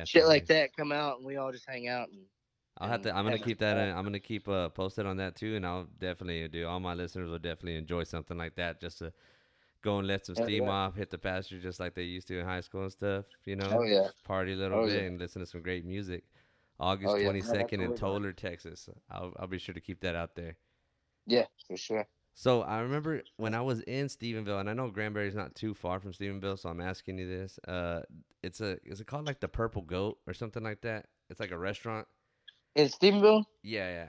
[0.08, 2.20] shit like that come out and we all just hang out and
[2.78, 3.14] I'll have to.
[3.14, 3.76] I'm gonna keep that.
[3.76, 6.66] In, I'm gonna keep uh, posted on that too, and I'll definitely do.
[6.66, 9.12] All my listeners will definitely enjoy something like that, just to
[9.82, 10.70] go and let some steam yeah.
[10.70, 13.24] off, hit the pasture just like they used to in high school and stuff.
[13.44, 15.08] You know, oh yeah, party a little Oh, bit yeah.
[15.08, 16.22] and listen to some great music.
[16.80, 17.32] August Oh, yeah.
[17.32, 18.08] No, second in what we're.
[18.08, 18.88] Tolar, Texas.
[19.10, 20.56] I'll I'll be sure to keep that out there.
[21.26, 22.06] yeah, for sure.
[22.34, 25.98] So I remember when I was in Stephenville, and I know Granbury's not too far
[25.98, 27.58] from Stephenville, so I'm asking you this.
[27.66, 28.02] Uh,
[28.44, 31.06] it's a is it called like the Purple Goat or something like that?
[31.30, 32.06] It's like a restaurant.
[32.76, 34.06] In Stephenville, Yeah, yeah.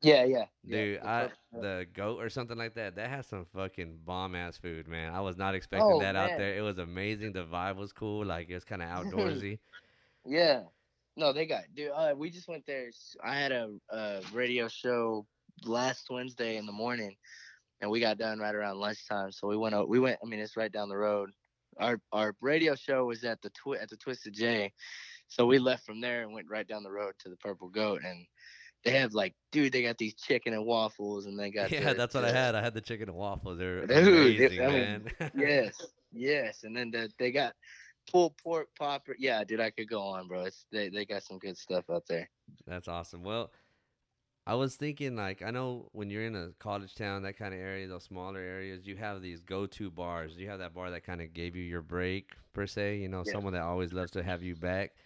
[0.00, 2.96] yeah, yeah, yeah, Dude, the I the goat or something like that.
[2.96, 5.12] That has some fucking bomb ass food, man.
[5.12, 6.56] I was not expecting Oh, that out there.
[6.56, 7.32] It was amazing.
[7.34, 8.24] The vibe was cool.
[8.24, 9.58] Like it was kind of outdoorsy.
[10.24, 10.62] Yeah.
[11.16, 11.90] No, they got dude.
[11.94, 12.90] Uh, we just went there.
[13.24, 15.26] I had a, a radio show
[15.64, 17.16] last Wednesday in the morning,
[17.80, 19.32] and we got done right around lunchtime.
[19.32, 19.74] So we went.
[19.74, 20.18] o- We went.
[20.22, 21.30] I mean, it's right down the road.
[21.78, 24.72] Our our radio show was at the twi- at the Twisted J,
[25.28, 28.02] so we left from there and went right down the road to the Purple Goat,
[28.04, 28.26] and
[28.84, 31.94] they have like, dude, they got these chicken and waffles, and they got yeah, the-
[31.94, 32.54] that's what I had.
[32.54, 33.58] I had the chicken and waffles.
[33.58, 35.10] They're Dude, it- amazing, I man.
[35.34, 35.74] yes,
[36.12, 37.54] yes, and then the, they got
[38.10, 39.14] pulled pork popper.
[39.18, 40.44] Yeah, dude, I could go on, bro.
[40.44, 42.28] It's they they got some good stuff out there.
[42.66, 43.22] That's awesome.
[43.22, 43.52] Well,
[44.46, 47.60] I was thinking like I know when you're in a college town, that kind of
[47.60, 50.36] area, those smaller areas, you have these go-to bars.
[50.36, 52.98] You have that bar that kind of gave you your break per se.
[52.98, 53.32] You know, Yeah.
[53.32, 54.96] someone that always loves to have you back.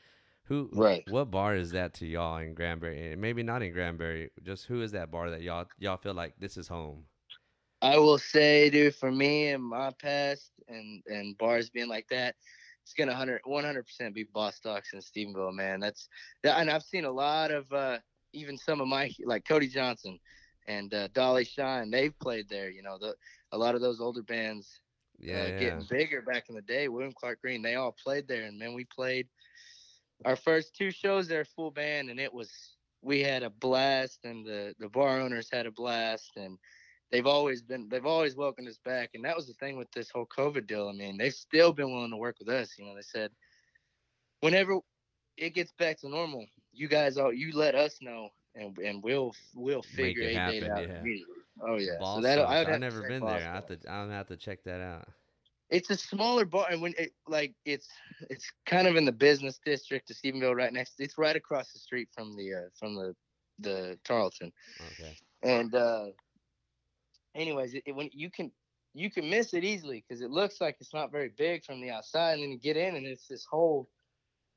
[0.44, 0.72] Who?
[0.72, 1.06] Right.
[1.06, 3.12] What bar is that to y'all in Granbury?
[3.12, 4.30] And maybe not in Granbury.
[4.42, 7.06] Just who is that bar that y'all y'all feel like this is home?
[7.82, 12.36] I will say, dude, for me and my past and and bars being like that,
[12.82, 15.80] it's gonna 100 100% be Bostock's and Stephenville, man.
[15.80, 16.08] That's
[16.42, 17.98] that, and I've seen a lot of uh
[18.32, 20.18] even some of my like Cody Johnson
[20.66, 21.90] and uh, Dolly Shine.
[21.90, 22.70] They've played there.
[22.70, 23.14] You know, the
[23.52, 24.80] a lot of those older bands
[25.18, 25.58] Yeah, uh, yeah.
[25.58, 26.88] getting bigger back in the day.
[26.88, 29.28] William Clark Green, they all played there, and man, we played
[30.24, 34.44] our first two shows there full band, and it was we had a blast, and
[34.46, 36.58] the the bar owners had a blast, and
[37.10, 40.10] they've always been they've always welcomed us back, and that was the thing with this
[40.10, 40.88] whole COVID deal.
[40.88, 42.76] I mean, they've still been willing to work with us.
[42.78, 43.30] You know, they said
[44.40, 44.78] whenever
[45.36, 48.28] it gets back to normal, you guys all you let us know.
[48.54, 51.00] And, and we'll we'll Make figure it happen, out yeah.
[51.00, 51.34] immediately.
[51.62, 53.36] Oh yeah, Ball so that I i've never been there.
[53.36, 55.08] I have to I'm gonna have to check that out.
[55.70, 57.88] it's a smaller bar and when it like it's
[58.28, 61.78] it's kind of in the business district of Stephenville right next it's right across the
[61.78, 63.14] street from the uh from the
[63.60, 64.52] the Tarleton
[64.92, 65.16] Okay.
[65.42, 66.06] and uh
[67.34, 68.50] anyways it, it- when you can
[68.94, 71.90] you can miss it easily because it looks like it's not very big from the
[71.90, 73.88] outside and then you get in and it's this whole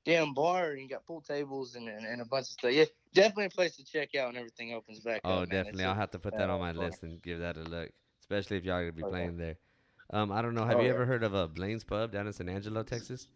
[0.06, 2.86] damn bar and you got pool tables and, and, and a bunch of stuff yeah
[3.14, 5.44] definitely a place to check out when everything opens back Oh, up.
[5.44, 5.84] It's definitely.
[5.86, 8.58] I'll have to put that on my uh, list and give that a look, especially
[8.58, 9.12] if y'all gonna be Oh, yeah.
[9.12, 9.58] playing there.
[10.12, 10.66] Um, I don't know.
[10.66, 10.92] Have Oh, you yeah.
[10.92, 13.28] ever heard of a Blaine's Pub down in San Angelo, Texas?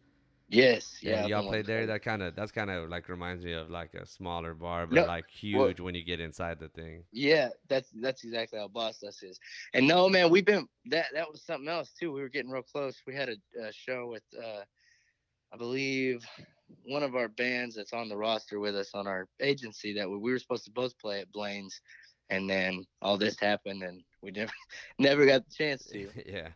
[0.49, 1.85] Yes Yeah, yeah y'all played there.
[1.85, 4.95] That kind of that's kind of like reminds me of like a smaller bar, but
[4.95, 7.03] No, like huge when you get inside the thing.
[7.11, 9.39] Yeah, that's that's exactly how Boss Us is.
[9.73, 12.11] And no, man, we've been that that was something else too.
[12.11, 13.01] We were getting real close.
[13.05, 14.61] We had a, a show with, uh,
[15.53, 16.25] I believe,
[16.83, 20.17] one of our bands that's on the roster with us on our agency that we,
[20.17, 21.81] we were supposed to both play at Blaine's,
[22.29, 24.51] and then all this happened and we never
[24.99, 26.09] never got the chance to.
[26.25, 26.49] yeah.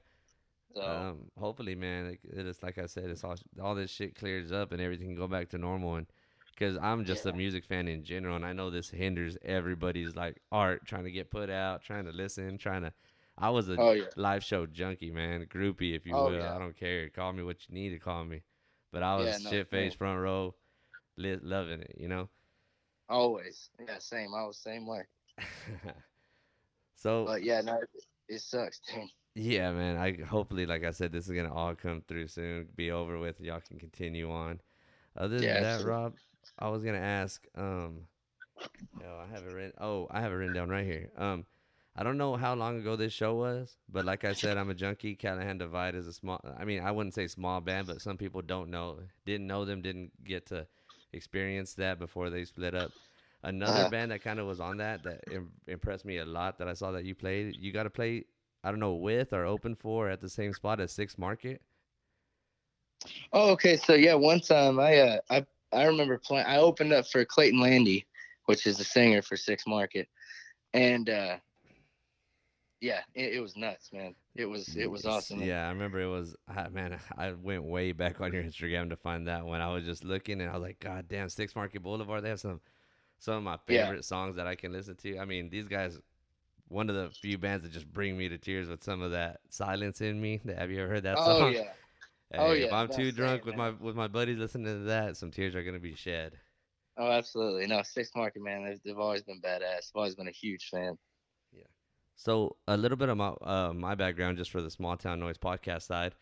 [0.73, 4.15] So Um, hopefully, man, it, it is like I said, it's all all this shit
[4.15, 5.95] clears up and everything can go back to normal.
[5.95, 6.07] And
[6.55, 10.41] because I'm just a music fan in general, and I know this hinders everybody's like
[10.51, 12.93] art trying to get put out, trying to listen, trying to.
[13.37, 16.43] I was a oh yeah, live show junkie, man, groupie, if you Oh, will.
[16.43, 16.55] yeah.
[16.55, 17.09] I don't care.
[17.09, 18.41] Call me what you need to call me,
[18.91, 19.97] but I was Yeah, no, shit faced same.
[19.97, 20.55] front row,
[21.17, 22.29] li- loving it, you know.
[23.09, 24.33] always yeah, same.
[24.33, 25.03] I was same way.
[26.95, 27.79] so But yeah, no,
[28.31, 29.09] it, sucks, dude.
[29.35, 29.97] yeah, man.
[29.97, 33.39] I hopefully, like I said, this is gonna all come through soon, be over with.
[33.39, 34.61] Y'all can continue on.
[35.15, 35.83] Other than Yeah, that.
[35.83, 36.15] Rob,
[36.59, 37.45] I was gonna ask.
[37.55, 38.07] Um,
[39.03, 39.73] oh, I have it written.
[39.79, 41.11] Oh, I have it written down right here.
[41.17, 41.45] Um,
[41.95, 44.73] I don't know how long ago this show was, but like I said, I'm a
[44.75, 45.15] junkie.
[45.15, 46.41] Callahan Divide is a small.
[46.57, 49.81] I mean, I wouldn't say small band, but some people don't know, didn't know them,
[49.81, 50.67] didn't get to
[51.13, 52.93] experience that before they split up.
[53.43, 53.91] Another Uh-huh.
[53.91, 56.73] band that kind of was on that that Im- impressed me a lot that I
[56.73, 57.55] saw that you played.
[57.57, 58.25] You got to play.
[58.63, 61.61] I don't know with or open for at the same spot as Six Market.
[63.33, 63.77] Oh, okay.
[63.77, 66.45] So yeah, one time I uh I I remember playing.
[66.45, 68.05] I opened up for Clayton Landy,
[68.45, 70.07] which is the singer for Six Market,
[70.73, 71.37] and uh
[72.81, 74.15] yeah, it, it was nuts, man.
[74.35, 75.41] It was it was awesome.
[75.41, 76.99] Yeah, I remember it was ah, man.
[77.17, 79.61] I went way back on your Instagram to find that one.
[79.61, 82.23] I was just looking and I was like, God damn, Six Market Boulevard.
[82.23, 82.61] They have some
[83.21, 83.85] some of my Yeah.
[83.87, 85.19] favorite songs that I can listen to.
[85.19, 86.01] I mean, these guys
[86.69, 89.41] one of the few bands that just bring me to tears with some of that
[89.49, 90.41] silence in me.
[90.57, 91.41] Have you ever heard that oh song?
[91.41, 91.73] Oh yeah.
[92.31, 92.65] Hey, Oh, yeah.
[92.67, 93.75] If I'm too drunk same, with man.
[93.79, 96.39] my with my buddies listening to that, some tears are gonna be shed.
[96.97, 97.67] Oh, absolutely.
[97.67, 99.91] No, Six Market man, they've, they've always been badass.
[99.91, 100.97] I've always been a huge fan.
[101.51, 101.63] Yeah.
[102.15, 105.37] So a little bit of my uh, my background just for the small town noise
[105.37, 106.15] podcast side.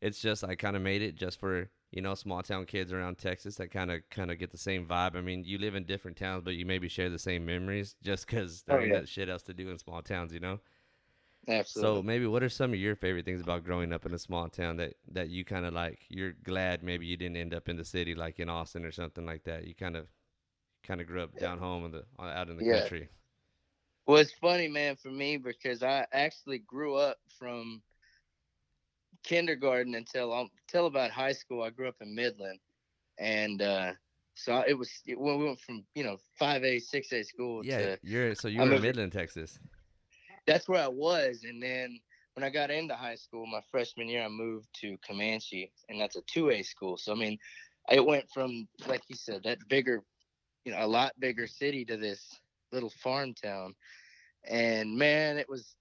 [0.00, 3.18] It's just I kind of made it just for you know small town kids around
[3.18, 5.16] Texas that kind of kind of get the same vibe.
[5.16, 8.26] I mean, you live in different towns, but you maybe share the same memories just
[8.26, 9.00] because there Oh, ain't yeah.
[9.00, 10.60] that shit else to do in small towns, you know.
[11.48, 12.02] Absolutely.
[12.02, 14.48] So maybe what are some of your favorite things about growing up in a small
[14.50, 16.00] town that that you kind of like?
[16.08, 19.24] You're glad maybe you didn't end up in the city like in Austin or something
[19.24, 19.66] like that.
[19.66, 20.08] You kind of
[20.84, 22.64] kind of grew up down home in the uh, out in the Yeah.
[22.64, 23.08] country.
[24.06, 27.82] Well, it's funny, man, for me because I actually grew up from
[29.24, 31.62] kindergarten until until about high school.
[31.62, 32.58] I grew up in Midland,
[33.18, 33.92] and uh,
[34.34, 37.62] so it was it, when we went from you know five A, six A school
[37.64, 39.58] Yeah, to you're so you were in Midland, Texas.
[40.46, 42.00] that's where I was, and then
[42.34, 46.16] when I got into high school, my freshman year, I moved to Comanche, and that's
[46.16, 46.96] a two A school.
[46.96, 47.38] So I mean,
[47.90, 50.02] it went from like you said that bigger,
[50.64, 52.26] you know, a lot bigger city to this
[52.72, 53.74] little farm town,
[54.48, 55.76] and man, it was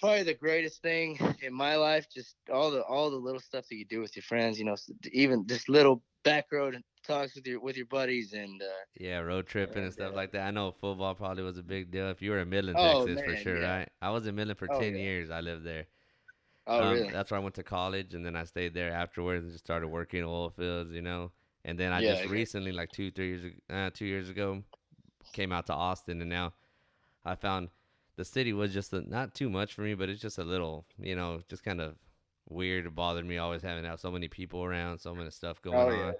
[0.00, 2.06] probably the greatest thing in my life.
[2.12, 4.76] Just all the all the little stuff that you do with your friends, you know,
[5.12, 8.66] even just little back road talks with your with your buddies, and uh,
[8.98, 10.46] Yeah, road tripping and stuff uh, like that.
[10.46, 12.08] I know football probably was a big deal.
[12.10, 13.78] If you were in Midland, Oh, Texas, for sure, yeah.
[13.78, 13.88] right?
[14.00, 15.02] I was in Midland for ten yeah.
[15.02, 15.30] years.
[15.30, 15.86] I lived there.
[16.66, 17.10] oh Um, really?
[17.10, 19.88] That's where I went to college, and then I stayed there afterwards and just started
[19.88, 21.32] working oil fields, you know.
[21.64, 22.30] And then I just yeah.
[22.30, 24.62] recently, like two, three years, uh, two years ago,
[25.32, 26.54] came out to Austin, and now
[27.24, 27.68] I found
[28.18, 30.84] the city was just a, not too much for me, but it's just a little,
[31.00, 31.94] you know, just kind of
[32.50, 32.84] weird.
[32.86, 35.90] It bothered me always having out so many people around, so many stuff going Oh,
[35.90, 36.06] yeah.
[36.08, 36.16] on.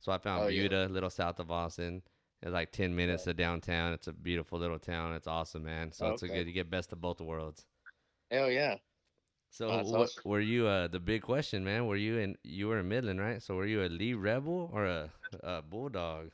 [0.00, 0.62] So I found Oh, yeah.
[0.62, 2.02] Buda, a little south of Austin.
[2.42, 3.92] It's like ten minutes to downtown.
[3.92, 5.14] It's a beautiful little town.
[5.14, 5.90] It's awesome, man.
[5.92, 6.46] So it's a good.
[6.46, 7.64] You get best of both worlds.
[8.30, 8.76] Hell yeah.
[9.50, 10.22] So Oh, awesome.
[10.24, 11.86] were you uh the big question, man?
[11.86, 13.42] Were you in you were in Midland, right?
[13.42, 15.10] So were you a Lee Rebel or a,
[15.42, 16.30] a Bulldog?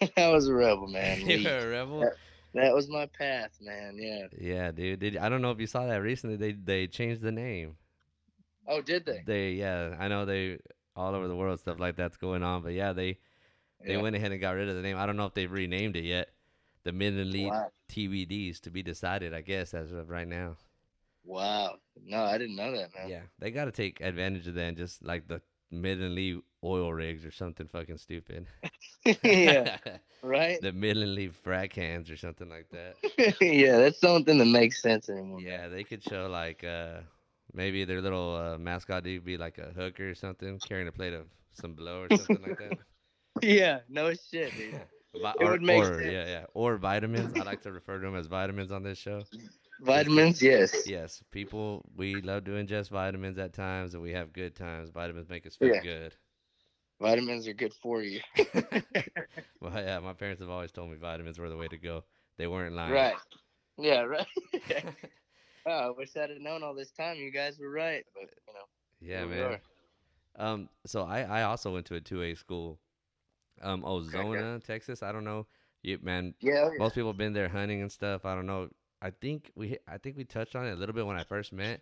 [0.16, 1.20] I was a rebel, man.
[1.26, 2.10] you were a Rebel.
[2.56, 3.96] That was my path, man.
[3.98, 4.26] Yeah.
[4.38, 5.00] Yeah, dude.
[5.00, 6.36] Did I don't know if you saw that recently.
[6.36, 7.76] They they changed the name.
[8.66, 9.22] Oh, did they?
[9.24, 10.58] They yeah, I know they
[10.94, 13.18] all over the world stuff like that's going on, but yeah, they
[13.84, 14.02] they Yeah.
[14.02, 14.96] went ahead and got rid of the name.
[14.96, 16.30] I don't know if they've renamed it yet.
[16.82, 17.70] The Midland Lee Wow.
[17.88, 20.56] TBDs to be decided, I guess, as of right now.
[21.24, 21.76] Wow.
[22.04, 23.08] No, I didn't know that, man.
[23.08, 25.40] Yeah, they got to take advantage of that, and just like the
[25.70, 28.46] Midland Lee oil rigs or something fucking stupid.
[29.22, 29.78] Yeah.
[30.22, 30.60] Right?
[30.60, 32.96] the Midland Lee frac cans or something like that.
[33.40, 35.40] yeah, that's something that makes sense anymore.
[35.40, 37.00] Yeah, they could show like uh
[37.54, 41.14] maybe their little uh, mascot dude be like a hooker or something, carrying a plate
[41.14, 42.78] of some blow or something like that.
[43.42, 44.80] Yeah, no shit, dude.
[45.14, 46.06] Vi- It or, would make or, sense.
[46.06, 47.34] yeah, yeah, or vitamins.
[47.34, 49.26] I like to refer to them as vitamins on this show.
[49.80, 50.86] Vitamins, yes.
[50.86, 54.88] Yes, people, we love to ingest vitamins at times, and we have good times.
[54.90, 55.80] Vitamins make us feel Yeah.
[55.82, 56.14] good.
[57.00, 58.20] Vitamins are good for you.
[59.60, 62.04] Well, yeah, my parents have always told me vitamins were the way to go.
[62.36, 62.92] They weren't lying.
[62.92, 63.14] right.
[63.78, 64.26] Yeah, right.
[65.66, 67.16] oh, I wish I'd have known all this time.
[67.16, 68.60] You guys were right, but you know.
[69.00, 69.58] yeah, man.
[70.36, 72.78] Um, so I, I also went to a two A school,
[73.62, 75.02] um, Ozona, Texas.
[75.02, 75.46] I don't know,
[75.82, 76.34] you man.
[76.40, 76.78] Yeah, oh, yeah.
[76.78, 78.24] Most people have been there hunting and stuff.
[78.24, 78.68] I don't know.
[79.02, 81.52] I think we I think we touched on it a little bit when I first
[81.52, 81.80] met.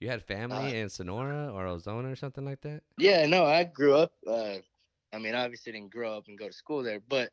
[0.00, 2.82] You had family Uh, in Sonora or Ozona or something like that.
[2.98, 4.12] Yeah, no, I grew up.
[4.26, 4.56] Uh,
[5.12, 7.30] I mean, obviously didn't grow up and go to school there, but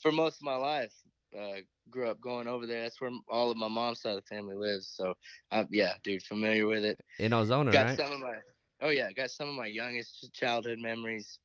[0.00, 0.94] for most of my life,
[1.38, 2.82] uh, grew up going over there.
[2.82, 4.88] That's where all of my mom's side of the family lives.
[4.88, 5.14] So,
[5.50, 7.00] um, yeah, dude, familiar with it.
[7.18, 8.00] In Ozona, got right?
[8.00, 8.36] some of my,
[8.80, 11.38] oh yeah, got some of my youngest childhood memories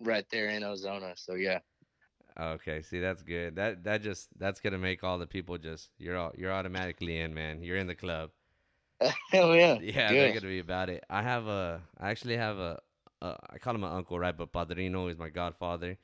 [0.00, 1.18] right there in Ozona.
[1.18, 1.60] So yeah,
[2.38, 3.56] Okay, see that's good.
[3.56, 7.34] That that just that's gonna make all the people just you're all, you're automatically in,
[7.34, 7.62] man.
[7.62, 8.30] You're in the club.
[9.30, 11.04] hell yeah, Yeah, they're gonna be about it.
[11.08, 12.80] I have a, I actually have a,
[13.22, 14.36] a I call him my uncle, right?
[14.36, 15.98] But Padrino is my godfather.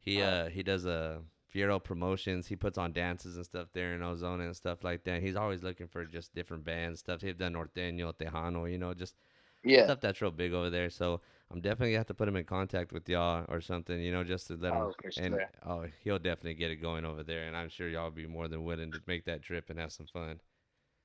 [0.00, 0.26] He Oh.
[0.26, 1.22] uh he does a
[1.54, 2.48] Fiero promotions.
[2.48, 5.22] He puts on dances and stuff there in Ozona and stuff like that.
[5.22, 7.22] He's always looking for just different bands, stuff.
[7.22, 9.14] He's done Norteño, Tejano, you know, just
[9.62, 9.84] yeah.
[9.84, 10.90] stuff that's real big over there.
[10.90, 11.20] So
[11.50, 14.24] I'm definitely gonna have to put him in contact with y'all or something, you know,
[14.24, 14.78] just to let him.
[14.82, 18.04] Oh, for And oh, he'll definitely get it going over there, and I'm sure y'all
[18.04, 20.40] will be more than willing to make that trip and have some fun.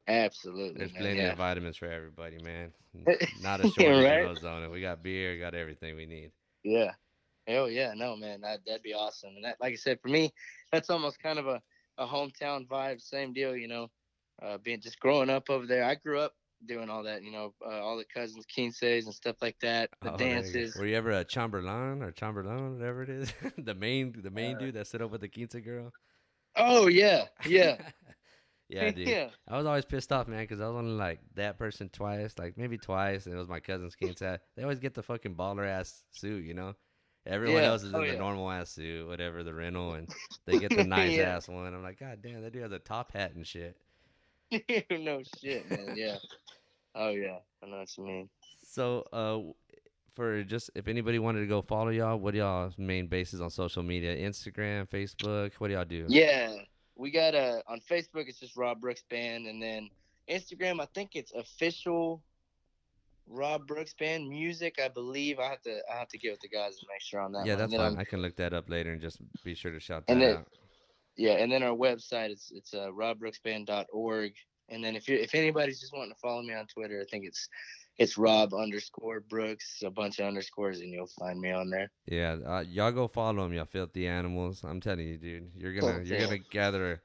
[0.07, 1.01] Absolutely, There's man.
[1.01, 1.31] plenty yeah.
[1.31, 2.73] of vitamins for everybody, man.
[3.41, 4.21] Not a shortage Right?
[4.25, 4.71] in Ozona.
[4.71, 6.31] We got beer, got everything we need.
[6.63, 6.91] Yeah.
[7.47, 7.93] Hell yeah.
[7.95, 9.31] No, man, that, that'd be awesome.
[9.35, 10.33] And that, like I said, for me,
[10.71, 11.61] that's almost kind of a,
[11.97, 13.01] a hometown vibe.
[13.01, 13.87] Same deal, you know,
[14.41, 15.83] uh, being just growing up over there.
[15.83, 16.33] I grew up
[16.65, 20.09] doing all that, you know, uh, all the cousins, quinces and stuff like that, the
[20.09, 20.75] Oh, you dances.
[20.75, 23.31] Were you ever a Chamberlain or Chamberlain, whatever it is?
[23.57, 25.91] the main, the main Uh, dude that sit up with the quince girl.
[26.55, 27.25] Oh, yeah.
[27.45, 27.77] Yeah.
[28.69, 29.07] Yeah, dude.
[29.07, 29.29] yeah.
[29.47, 32.57] I was always pissed off, man, because I was only like that person twice, like
[32.57, 34.19] maybe twice, and it was my cousin's kids.
[34.21, 36.75] They always get the fucking baller ass suit, you know.
[37.25, 37.69] Everyone Yeah.
[37.69, 40.07] else is in Oh, the normal ass suit, whatever the rental, and
[40.45, 41.35] they get the nice Yeah.
[41.35, 41.73] ass one.
[41.73, 43.75] I'm like, God damn, that dude has a top hat and shit.
[44.91, 45.93] no shit, man.
[45.95, 46.17] Yeah.
[46.95, 47.37] Oh yeah.
[47.63, 48.29] I know what you mean.
[48.63, 49.39] So, uh,
[50.15, 53.49] for just if anybody wanted to go follow y'all, what are y'all's main bases on
[53.49, 54.15] social media?
[54.15, 55.53] Instagram, Facebook.
[55.55, 56.05] What do y'all do?
[56.09, 56.53] Yeah.
[56.99, 59.89] We got a on Facebook it's just Rob Brooks Band and then
[60.29, 62.21] Instagram I think it's official
[63.31, 65.39] Rob Brooks Band music, I believe.
[65.39, 67.45] I have to I have to get with the guys and make sure on that.
[67.45, 67.59] Yeah, one.
[67.69, 67.97] that's fine.
[67.97, 70.37] I can look that up later and just be sure to shout that And then-
[70.37, 70.47] out.
[71.15, 74.31] Yeah, and then our website it's it's uh, robbrooksband.org.
[74.69, 77.25] And then if you if anybody's just wanting to follow me on Twitter, I think
[77.25, 77.49] it's
[77.99, 81.91] it's Rob underscore Brooks, a bunch of underscores, and you'll find me on there.
[82.07, 84.63] Yeah, uh, y'all go follow them, y'all filthy animals.
[84.63, 86.25] I'm telling you, dude, you're gonna Oh, you're yeah.
[86.25, 87.01] gonna gather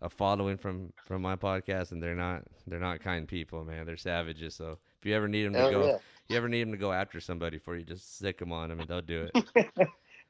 [0.00, 3.86] a, following from from my podcast, and they're not they're not kind people, man.
[3.86, 4.54] They're savages.
[4.54, 5.98] So if you ever need them to Oh go, yeah.
[6.28, 8.80] you ever need them to go after somebody for you, just sick them on them,
[8.80, 9.66] and they'll do it.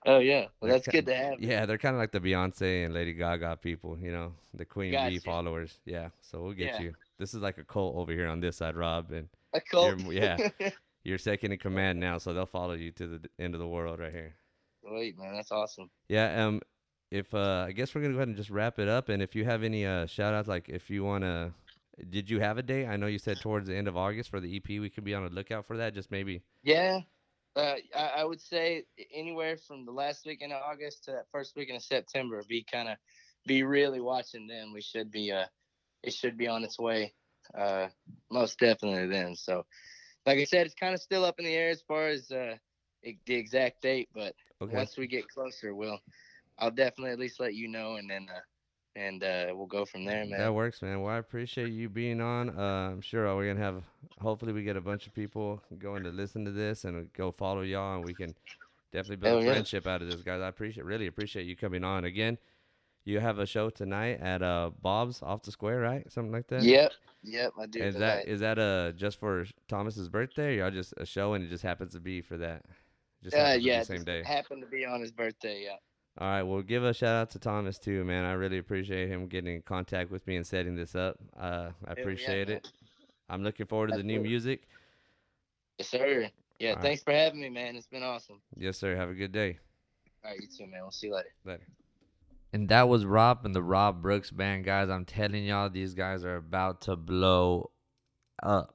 [0.09, 0.47] Oh yeah.
[0.61, 1.41] Well, that's ki- good to have.
[1.41, 4.93] Yeah, they're kind of like the Beyonce and Lady Gaga people, you know, the Queen
[4.93, 5.21] Bee Gotcha.
[5.21, 5.81] followers.
[5.85, 6.83] Yeah, so we'll get Yeah.
[6.83, 6.95] you.
[7.19, 9.99] This is like a cult over here on this side, Rob, and A cult.
[10.01, 10.17] You're-
[10.61, 10.71] yeah.
[11.05, 14.01] you're second in command now, so they'll follow you to the end of the world
[14.01, 14.35] right here.
[14.83, 15.91] Wait, man, that's awesome.
[16.09, 16.61] Yeah, um,
[17.11, 19.09] if uh, I guess we're gonna go ahead and just wrap it up.
[19.09, 21.53] And if you have any uh shout outs, like if you wanna,
[22.11, 22.87] did you have a date?
[22.87, 24.69] I know you said towards the end of August for the EP.
[24.69, 25.95] We could be on a lookout for that.
[25.95, 26.43] Just maybe.
[26.63, 27.01] Yeah.
[27.57, 31.57] Uh, I, I would say anywhere from the last weekend of August to that first
[31.57, 32.97] weekend of September, be kind of
[33.47, 34.73] be really watching then.
[34.75, 35.47] We should be uh,
[36.03, 37.15] it should be on its way,
[37.55, 37.89] uh,
[38.31, 39.35] most definitely then.
[39.35, 39.65] So,
[40.25, 42.57] like I said, it's kind of still up in the air as far as uh,
[43.03, 44.75] the exact date, but Okay.
[44.75, 46.01] once we get closer, we'll
[46.59, 48.41] I'll definitely at least let you know, and then uh,
[48.97, 50.39] and uh, we'll go from there, man.
[50.39, 51.03] That works, man.
[51.03, 52.51] Well, I appreciate you being on.
[52.51, 53.83] Uh, I'm sure we're gonna have.
[54.21, 57.61] Hopefully, we get a bunch of people going to listen to this and go follow
[57.61, 58.35] y'all, and we can
[58.93, 59.53] definitely build Hell a yeah.
[59.53, 60.41] friendship out of this, guys.
[60.41, 62.39] I appreciate, really appreciate you coming on again.
[63.07, 66.11] You have a show tonight at uh Bob's off the square, right?
[66.13, 66.65] Something like that.
[66.65, 66.93] Yep,
[67.23, 67.81] yep, I do.
[67.81, 68.25] Is tonight.
[68.25, 71.49] that is that uh just for Thomas's birthday, or y'all just a show and it
[71.49, 72.65] just happens to be for that?
[73.23, 74.23] Just uh, happens to be yeah, the same day.
[74.25, 75.63] happened to be on his birthday.
[75.65, 75.77] Yeah.
[76.19, 78.25] All right, well, give a shout out to Thomas too, man.
[78.25, 81.17] I really appreciate him getting in contact with me and setting this up.
[81.39, 82.73] Uh, I Hell yeah, appreciate it.
[83.29, 84.29] I'm looking forward to the new Absolutely.
[84.29, 84.69] music.
[85.79, 86.29] Yes, sir.
[86.59, 86.83] Yeah, All right.
[86.83, 87.77] thanks for having me, man.
[87.77, 88.41] It's been awesome.
[88.57, 88.97] Yes, sir.
[88.97, 89.59] Have a good day.
[90.25, 90.81] All right, you too, man.
[90.83, 91.29] We'll see you later.
[91.45, 91.67] Later.
[92.57, 94.89] And that was Rob and the Rob Brooks band, guys.
[94.89, 97.71] I'm telling y'all, these guys are about to blow
[98.43, 98.75] up.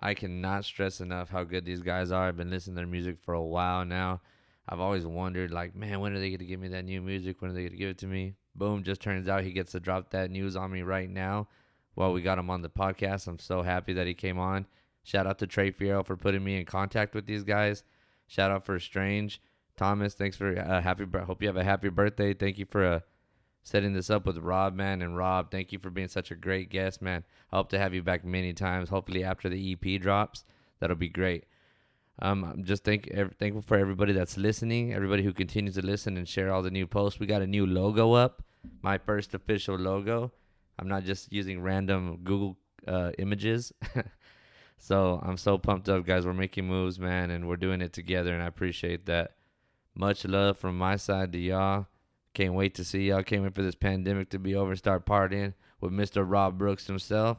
[0.00, 2.26] I cannot stress enough how good these guys are.
[2.26, 4.20] I've been listening to their music for a while now.
[4.68, 7.40] I've always wondered, like, man, when are they going to give me that new music?
[7.40, 8.34] When are they going to give it to me?
[8.56, 11.46] Boom, just turns out he gets to drop that news on me right now.
[11.94, 13.28] Well, we got him on the podcast.
[13.28, 14.66] I'm so happy that he came on.
[15.04, 17.84] Shout out to Trey Fierro for putting me in contact with these guys.
[18.26, 19.40] Shout out for Strange.
[19.78, 21.04] Thomas, thanks for uh, happy.
[21.24, 22.34] Hope you have a happy birthday.
[22.34, 23.00] Thank you for uh,
[23.62, 25.00] setting this up with Rob, man.
[25.02, 27.24] And Rob, thank you for being such a great guest, man.
[27.52, 28.88] I hope to have you back many times.
[28.88, 30.44] Hopefully after the EP drops,
[30.80, 31.44] that'll be great.
[32.20, 36.28] Um, I'm just thank thankful for everybody that's listening, everybody who continues to listen and
[36.28, 37.20] share all the new posts.
[37.20, 38.42] We got a new logo up,
[38.82, 40.32] my first official logo.
[40.80, 42.56] I'm not just using random Google
[42.88, 43.72] uh, images.
[44.78, 46.26] so I'm so pumped up, guys.
[46.26, 49.34] We're making moves, man, and we're doing it together, and I appreciate that.
[49.98, 51.88] Much love from my side to y'all.
[52.32, 53.24] Can't wait to see y'all.
[53.24, 56.24] Can't wait for this pandemic to be over and start partying with Mr.
[56.24, 57.38] Rob Brooks himself.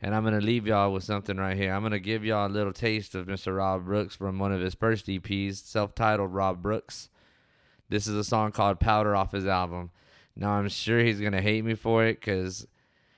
[0.00, 1.74] And I'm going to leave y'all with something right here.
[1.74, 3.58] I'm going to give y'all a little taste of Mr.
[3.58, 7.10] Rob Brooks from one of his first EPs, self titled Rob Brooks.
[7.90, 9.90] This is a song called Powder off his album.
[10.34, 12.66] Now, I'm sure he's going to hate me for it because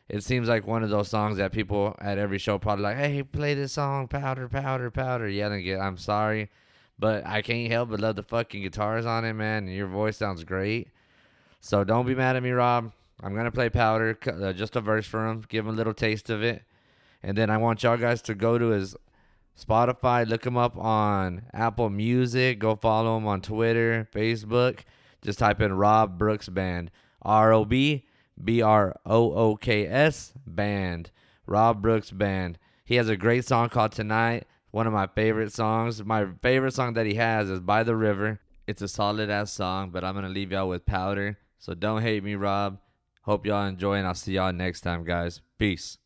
[0.09, 3.23] it seems like one of those songs that people at every show probably like, hey,
[3.23, 5.79] play this song, Powder, Powder, Powder, yelling it.
[5.79, 6.51] I'm sorry.
[6.98, 9.64] But I can't help but love the fucking guitars on it, man.
[9.64, 10.88] And your voice sounds great.
[11.61, 12.92] So don't be mad at me, Rob.
[13.22, 16.30] I'm gonna play Powder, uh, just a verse for him, give him a little taste
[16.30, 16.62] of it,
[17.22, 18.96] and then I want y'all guys to go to his
[19.59, 24.80] Spotify, look him up on Apple Music, go follow him on Twitter, Facebook.
[25.22, 26.90] Just type in Rob Brooks Band,
[27.22, 28.05] R O B
[28.42, 31.11] B R O O K S Band,
[31.47, 32.59] Rob Brooks Band.
[32.84, 34.47] He has a great song called Tonight.
[34.75, 36.05] One of my favorite songs.
[36.05, 38.41] My favorite song that he has is By the River.
[38.66, 41.39] It's a solid ass song, but I'm gonna leave y'all with Powder.
[41.61, 42.81] So don't hate me, Rob.
[43.22, 45.41] Hope y'all enjoy, and I'll see y'all next time, guys.
[45.59, 45.99] Peace.